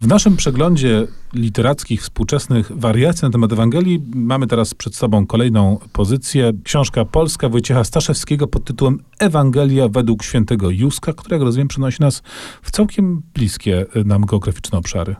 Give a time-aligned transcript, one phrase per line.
[0.00, 6.52] W naszym przeglądzie literackich współczesnych wariacji na temat Ewangelii mamy teraz przed sobą kolejną pozycję.
[6.64, 12.22] Książka polska Wojciecha Staszewskiego pod tytułem Ewangelia według świętego Józka, która, jak rozumiem, przenosi nas
[12.62, 15.16] w całkiem bliskie nam geograficzne obszary.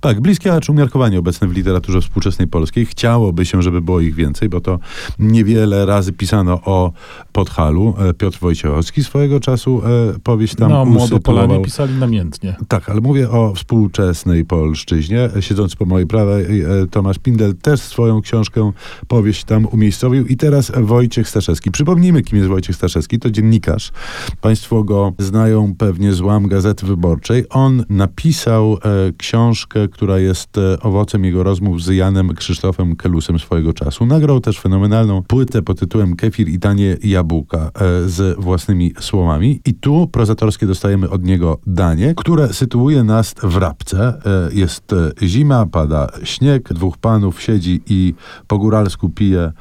[0.00, 2.86] Tak, bliskie, acz umiarkowanie obecne w literaturze współczesnej polskiej.
[2.86, 4.78] Chciałoby się, żeby było ich więcej, bo to
[5.18, 6.92] niewiele razy pisano o
[7.32, 7.94] Podhalu.
[7.98, 11.20] E, Piotr Wojciechowski swojego czasu e, powieść tam No, usytuował.
[11.20, 12.56] Polanie pisali namiętnie.
[12.68, 15.30] Tak, ale mówię o współczesnej polszczyźnie.
[15.40, 18.72] Siedząc po mojej prawej, e, Tomasz Pindel też swoją książkę,
[19.08, 20.26] powieść tam umiejscowił.
[20.26, 21.70] I teraz Wojciech Staszewski.
[21.70, 23.18] Przypomnijmy, kim jest Wojciech Staszewski.
[23.18, 23.92] To dziennikarz.
[24.40, 27.44] Państwo go znają pewnie z łam Gazety Wyborczej.
[27.50, 28.78] On napisał e,
[29.18, 29.49] książkę,
[29.92, 34.06] która jest e, owocem jego rozmów z Janem Krzysztofem Kelusem swojego czasu.
[34.06, 39.60] Nagrał też fenomenalną płytę pod tytułem Kefir i tanie jabłka e, z własnymi słowami.
[39.66, 44.18] I tu prozatorskie dostajemy od niego danie, które sytuuje nas w Rabce.
[44.26, 48.14] E, Jest zima, pada śnieg, dwóch panów siedzi i
[48.46, 49.52] po góralsku pije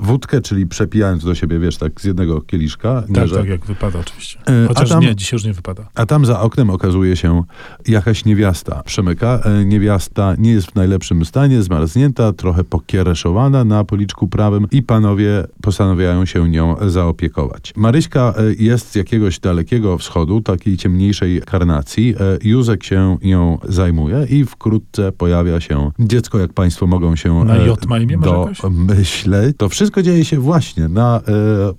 [0.00, 3.02] wódkę, czyli przepijając do siebie, wiesz, tak z jednego kieliszka.
[3.14, 4.38] Tak, tak, jak wypada oczywiście.
[4.68, 5.88] Chociaż tam- nie, dzisiaj już nie wypada.
[5.94, 7.42] a tam za oknem okazuje się
[7.88, 9.35] jakaś niewiasta przemyka.
[9.44, 15.44] E, Niewiasta nie jest w najlepszym stanie, zmarznięta, trochę pokiereszowana na policzku prawym i panowie
[15.62, 17.72] postanawiają się nią zaopiekować.
[17.76, 22.14] Maryśka e, jest z jakiegoś dalekiego wschodu, takiej ciemniejszej karnacji.
[22.20, 27.56] E, Józek się nią zajmuje i wkrótce pojawia się dziecko, jak państwo mogą się Na
[27.56, 28.18] J ma imię
[28.62, 29.56] domyśleć.
[29.56, 31.20] To wszystko dzieje się właśnie na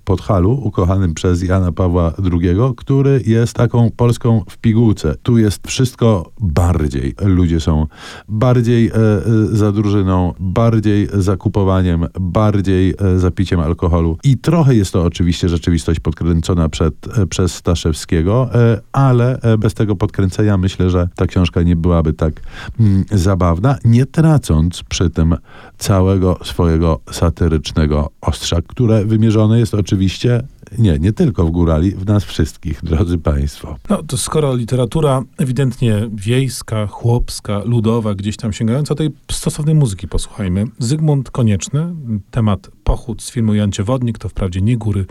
[0.04, 5.14] Podhalu, ukochanym przez Jana Pawła II, który jest taką Polską w pigułce.
[5.22, 7.14] Tu jest wszystko bardziej.
[7.48, 7.86] Ludzie są
[8.28, 14.18] bardziej e, e, za drużyną, bardziej za kupowaniem, bardziej e, za piciem alkoholu.
[14.24, 16.94] I trochę jest to oczywiście rzeczywistość podkręcona przed,
[17.30, 18.50] przez Staszewskiego,
[18.92, 22.40] ale bez tego podkręcenia myślę, że ta książka nie byłaby tak
[22.80, 25.36] mm, zabawna, nie tracąc przy tym
[25.78, 30.42] całego swojego satyrycznego ostrza, które wymierzone jest oczywiście
[30.78, 33.76] nie, nie tylko w górali, w nas wszystkich, drodzy Państwo.
[33.90, 40.64] No to skoro literatura ewidentnie wiejska, chłopska, ludowa, gdzieś tam sięgająca tej stosownej muzyki posłuchajmy.
[40.78, 41.94] Zygmunt Konieczny,
[42.30, 45.06] temat pochód z filmu Jancie Wodnik, to wprawdzie nie góry,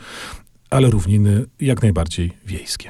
[0.69, 2.85] ale równiny jak najbardziej wiejskie.